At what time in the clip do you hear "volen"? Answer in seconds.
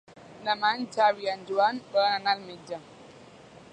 1.97-2.15